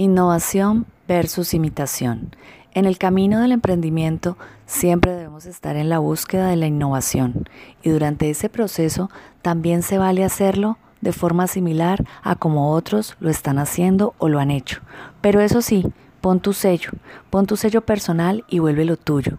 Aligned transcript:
Innovación 0.00 0.86
versus 1.08 1.54
imitación. 1.54 2.36
En 2.72 2.84
el 2.84 2.98
camino 2.98 3.40
del 3.40 3.50
emprendimiento 3.50 4.38
siempre 4.64 5.10
debemos 5.10 5.44
estar 5.44 5.74
en 5.74 5.88
la 5.88 5.98
búsqueda 5.98 6.46
de 6.46 6.54
la 6.54 6.68
innovación 6.68 7.48
y 7.82 7.90
durante 7.90 8.30
ese 8.30 8.48
proceso 8.48 9.10
también 9.42 9.82
se 9.82 9.98
vale 9.98 10.22
hacerlo 10.22 10.78
de 11.00 11.12
forma 11.12 11.48
similar 11.48 12.04
a 12.22 12.36
como 12.36 12.74
otros 12.74 13.16
lo 13.18 13.28
están 13.28 13.58
haciendo 13.58 14.14
o 14.18 14.28
lo 14.28 14.38
han 14.38 14.52
hecho. 14.52 14.82
Pero 15.20 15.40
eso 15.40 15.62
sí, 15.62 15.84
pon 16.20 16.40
tu 16.40 16.52
sello, 16.52 16.92
pon 17.30 17.46
tu 17.46 17.56
sello 17.56 17.82
personal 17.82 18.44
y 18.48 18.58
vuélvelo 18.58 18.96
tuyo. 18.96 19.38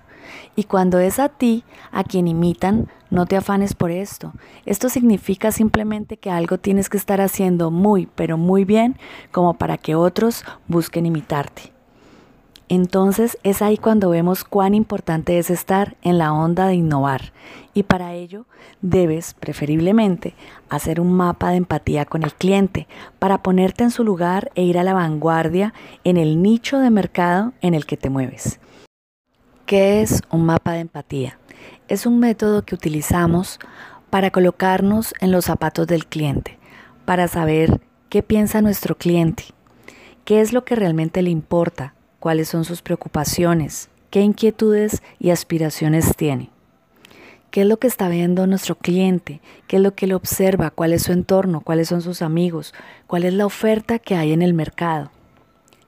Y 0.55 0.65
cuando 0.65 0.99
es 0.99 1.19
a 1.19 1.29
ti 1.29 1.63
a 1.91 2.03
quien 2.03 2.27
imitan, 2.27 2.87
no 3.09 3.25
te 3.25 3.37
afanes 3.37 3.73
por 3.73 3.91
esto. 3.91 4.33
Esto 4.65 4.89
significa 4.89 5.51
simplemente 5.51 6.17
que 6.17 6.29
algo 6.29 6.57
tienes 6.57 6.89
que 6.89 6.97
estar 6.97 7.21
haciendo 7.21 7.71
muy, 7.71 8.07
pero 8.15 8.37
muy 8.37 8.65
bien 8.65 8.97
como 9.31 9.55
para 9.55 9.77
que 9.77 9.95
otros 9.95 10.45
busquen 10.67 11.05
imitarte. 11.05 11.73
Entonces 12.71 13.39
es 13.41 13.63
ahí 13.63 13.77
cuando 13.77 14.11
vemos 14.11 14.43
cuán 14.43 14.75
importante 14.75 15.39
es 15.39 15.49
estar 15.49 15.97
en 16.03 16.19
la 16.19 16.31
onda 16.31 16.67
de 16.67 16.75
innovar. 16.75 17.33
Y 17.73 17.81
para 17.81 18.13
ello 18.13 18.45
debes, 18.83 19.33
preferiblemente, 19.33 20.35
hacer 20.69 21.01
un 21.01 21.11
mapa 21.11 21.49
de 21.49 21.57
empatía 21.57 22.05
con 22.05 22.21
el 22.21 22.31
cliente 22.31 22.87
para 23.17 23.41
ponerte 23.41 23.83
en 23.83 23.89
su 23.89 24.03
lugar 24.03 24.51
e 24.53 24.61
ir 24.61 24.77
a 24.77 24.83
la 24.83 24.93
vanguardia 24.93 25.73
en 26.03 26.17
el 26.17 26.43
nicho 26.43 26.77
de 26.77 26.91
mercado 26.91 27.53
en 27.61 27.73
el 27.73 27.87
que 27.87 27.97
te 27.97 28.11
mueves. 28.11 28.59
¿Qué 29.65 30.03
es 30.03 30.21
un 30.29 30.45
mapa 30.45 30.73
de 30.73 30.81
empatía? 30.81 31.39
Es 31.87 32.05
un 32.05 32.19
método 32.19 32.65
que 32.65 32.75
utilizamos 32.75 33.59
para 34.11 34.29
colocarnos 34.29 35.15
en 35.21 35.31
los 35.31 35.45
zapatos 35.45 35.87
del 35.87 36.05
cliente, 36.05 36.59
para 37.05 37.27
saber 37.27 37.81
qué 38.09 38.21
piensa 38.21 38.61
nuestro 38.61 38.95
cliente, 38.95 39.45
qué 40.23 40.41
es 40.41 40.53
lo 40.53 40.65
que 40.65 40.75
realmente 40.75 41.23
le 41.23 41.31
importa, 41.31 41.95
cuáles 42.19 42.49
son 42.49 42.65
sus 42.65 42.81
preocupaciones, 42.81 43.89
qué 44.09 44.21
inquietudes 44.21 45.01
y 45.19 45.29
aspiraciones 45.29 46.15
tiene. 46.15 46.49
¿Qué 47.51 47.61
es 47.61 47.67
lo 47.67 47.77
que 47.77 47.87
está 47.87 48.09
viendo 48.09 48.45
nuestro 48.45 48.75
cliente? 48.75 49.41
¿Qué 49.67 49.77
es 49.77 49.81
lo 49.81 49.95
que 49.95 50.05
le 50.05 50.13
observa? 50.13 50.69
¿Cuál 50.69 50.93
es 50.93 51.03
su 51.03 51.13
entorno? 51.13 51.61
¿Cuáles 51.61 51.87
son 51.87 52.01
sus 52.01 52.21
amigos? 52.21 52.75
¿Cuál 53.07 53.23
es 53.23 53.33
la 53.33 53.47
oferta 53.47 53.97
que 53.97 54.15
hay 54.15 54.33
en 54.33 54.43
el 54.43 54.53
mercado? 54.53 55.11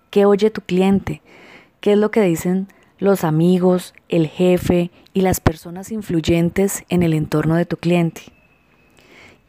¿Qué 0.10 0.26
oye 0.26 0.50
tu 0.50 0.62
cliente? 0.62 1.22
¿Qué 1.80 1.92
es 1.92 1.98
lo 2.00 2.10
que 2.10 2.22
dicen 2.22 2.68
los 3.02 3.24
amigos, 3.24 3.96
el 4.10 4.28
jefe 4.28 4.92
y 5.12 5.22
las 5.22 5.40
personas 5.40 5.92
influyentes 5.92 6.84
en 6.88 7.02
el 7.02 7.16
entorno 7.16 7.56
de 7.56 7.66
tu 7.66 7.78
cliente. 7.78 8.22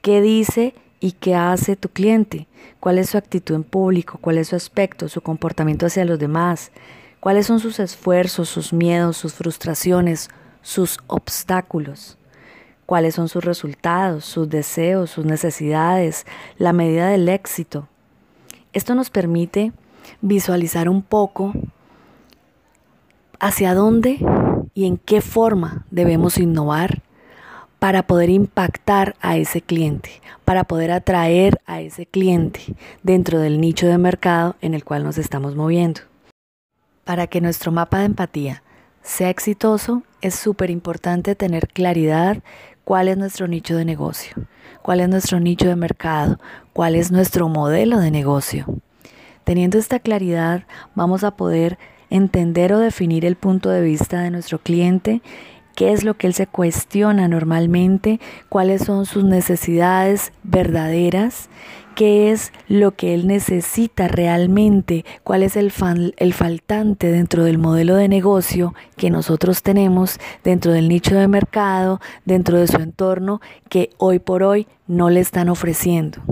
¿Qué 0.01 0.23
dice 0.23 0.75
y 1.03 1.13
qué 1.13 1.35
hace 1.35 1.75
tu 1.75 1.89
cliente? 1.89 2.47
¿Cuál 2.79 2.99
es 2.99 3.11
su 3.11 3.19
actitud 3.19 3.57
en 3.57 3.65
público? 3.65 4.19
¿Cuál 4.21 4.39
es 4.39 4.49
su 4.49 4.57
aspecto, 4.57 5.09
su 5.09 5.21
comportamiento 5.21 5.85
hacia 5.85 6.05
los 6.05 6.19
demás? 6.19 6.71
¿Cuáles 7.19 7.47
son 7.47 7.59
sus 7.59 7.81
esfuerzos, 7.81 8.49
sus 8.49 8.73
miedos, 8.73 9.17
sus 9.17 9.35
frustraciones, 9.35 10.31
sus 10.63 10.99
obstáculos? 11.09 12.19
¿Cuáles 12.87 13.17
son 13.17 13.29
sus 13.29 13.45
resultados, 13.45 14.25
sus 14.25 14.49
deseos, 14.49 15.11
sus 15.11 15.25
necesidades, 15.25 16.25
la 16.57 16.73
medida 16.73 17.09
del 17.09 17.29
éxito? 17.29 17.89
Esto 18.73 18.95
nos 18.95 19.11
permite 19.11 19.73
visualizar 20.21 20.89
un 20.89 21.03
poco 21.03 21.53
hacia 23.41 23.75
dónde 23.75 24.25
y 24.73 24.87
en 24.87 24.99
qué 24.99 25.21
forma 25.21 25.85
debemos 25.91 26.39
innovar 26.39 27.02
para 27.83 28.05
poder 28.05 28.31
impactar 28.31 29.17
a 29.21 29.37
ese 29.37 29.61
cliente, 29.61 30.23
para 30.45 30.63
poder 30.63 30.93
atraer 30.93 31.61
a 31.67 31.81
ese 31.81 32.07
cliente 32.07 32.77
dentro 33.03 33.41
del 33.41 33.61
nicho 33.61 33.89
de 33.89 33.99
mercado 33.99 34.55
en 34.61 34.75
el 34.75 34.85
cual 34.85 35.03
nos 35.03 35.19
estamos 35.19 35.57
moviendo. 35.57 36.03
Para 37.03 37.27
que 37.27 37.41
nuestro 37.41 37.73
mapa 37.73 37.99
de 37.99 38.05
empatía 38.05 38.63
sea 39.03 39.31
exitoso, 39.31 40.05
es 40.21 40.37
súper 40.37 40.71
importante 40.71 41.35
tener 41.35 41.67
claridad 41.67 42.41
cuál 42.85 43.09
es 43.09 43.19
nuestro 43.19 43.49
nicho 43.49 43.75
de 43.75 43.85
negocio, 43.85 44.37
cuál 44.83 45.01
es 45.01 45.09
nuestro 45.09 45.41
nicho 45.41 45.67
de 45.67 45.75
mercado, 45.75 46.39
cuál 46.73 46.95
es 46.95 47.11
nuestro 47.11 47.49
modelo 47.49 47.99
de 47.99 48.13
negocio. 48.13 48.65
Teniendo 49.43 49.77
esta 49.77 49.99
claridad, 49.99 50.67
vamos 50.95 51.25
a 51.25 51.33
poder 51.33 51.79
entender 52.11 52.75
o 52.75 52.79
definir 52.79 53.25
el 53.25 53.35
punto 53.35 53.71
de 53.71 53.81
vista 53.81 54.21
de 54.21 54.31
nuestro 54.31 54.61
cliente, 54.61 55.21
qué 55.75 55.93
es 55.93 56.05
lo 56.05 56.15
que 56.15 56.27
él 56.27 56.35
se 56.35 56.47
cuestiona 56.47 57.29
normalmente, 57.29 58.21
cuáles 58.49 58.83
son 58.83 59.07
sus 59.07 59.25
necesidades 59.25 60.33
verdaderas 60.43 61.49
qué 61.95 62.31
es 62.31 62.53
lo 62.69 62.93
que 62.93 63.15
él 63.15 63.27
necesita 63.27 64.09
realmente, 64.09 65.05
cuál 65.25 65.43
es 65.43 65.57
el, 65.57 65.73
el 66.17 66.35
faltante 66.35 67.11
dentro 67.11 67.45
del 67.45 67.59
modelo 67.59 67.97
de 67.97 68.09
negocio 68.09 68.75
que 68.97 69.11
nosotros 69.11 69.63
tenemos, 69.63 70.19
dentro 70.43 70.73
del 70.73 70.89
nicho 70.89 71.15
de 71.15 71.29
mercado, 71.29 72.01
dentro 72.25 72.59
de 72.59 72.67
su 72.67 72.79
entorno, 72.79 73.41
que 73.69 73.91
hoy 73.99 74.19
por 74.19 74.43
hoy 74.43 74.67
no 74.87 75.11
le 75.11 75.21
están 75.21 75.49
ofreciendo 75.49 76.23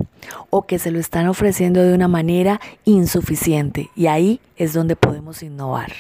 o 0.51 0.67
que 0.67 0.79
se 0.79 0.91
lo 0.91 0.99
están 0.99 1.29
ofreciendo 1.29 1.83
de 1.83 1.95
una 1.95 2.09
manera 2.09 2.61
insuficiente. 2.85 3.91
Y 3.97 4.07
ahí 4.07 4.41
es 4.57 4.73
donde 4.73 4.97
podemos 4.97 5.43
innovar. 5.43 5.93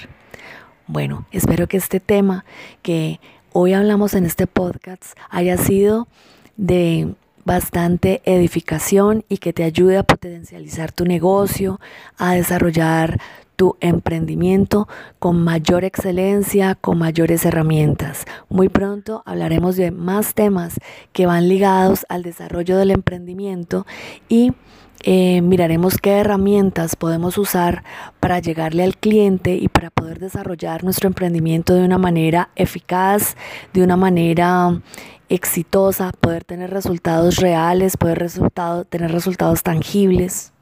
Bueno, 0.92 1.24
espero 1.30 1.68
que 1.68 1.76
este 1.76 2.00
tema 2.00 2.44
que 2.82 3.20
hoy 3.52 3.74
hablamos 3.74 4.14
en 4.14 4.26
este 4.26 4.48
podcast 4.48 5.16
haya 5.28 5.56
sido 5.56 6.08
de 6.56 7.14
bastante 7.44 8.22
edificación 8.24 9.24
y 9.28 9.38
que 9.38 9.52
te 9.52 9.62
ayude 9.62 9.98
a 9.98 10.02
potencializar 10.02 10.90
tu 10.90 11.04
negocio, 11.04 11.78
a 12.18 12.34
desarrollar 12.34 13.20
tu 13.60 13.76
emprendimiento 13.80 14.88
con 15.18 15.44
mayor 15.44 15.84
excelencia, 15.84 16.76
con 16.76 16.96
mayores 16.96 17.44
herramientas. 17.44 18.24
Muy 18.48 18.70
pronto 18.70 19.22
hablaremos 19.26 19.76
de 19.76 19.90
más 19.90 20.32
temas 20.32 20.78
que 21.12 21.26
van 21.26 21.46
ligados 21.46 22.06
al 22.08 22.22
desarrollo 22.22 22.78
del 22.78 22.90
emprendimiento 22.90 23.86
y 24.30 24.54
eh, 25.02 25.42
miraremos 25.42 25.98
qué 25.98 26.12
herramientas 26.12 26.96
podemos 26.96 27.36
usar 27.36 27.84
para 28.18 28.38
llegarle 28.38 28.82
al 28.82 28.96
cliente 28.96 29.56
y 29.56 29.68
para 29.68 29.90
poder 29.90 30.20
desarrollar 30.20 30.82
nuestro 30.82 31.08
emprendimiento 31.08 31.74
de 31.74 31.84
una 31.84 31.98
manera 31.98 32.48
eficaz, 32.56 33.36
de 33.74 33.82
una 33.82 33.98
manera 33.98 34.80
exitosa, 35.28 36.12
poder 36.18 36.44
tener 36.44 36.70
resultados 36.70 37.36
reales, 37.36 37.98
poder 37.98 38.26
tener 38.88 39.12
resultados 39.12 39.62
tangibles. 39.62 40.54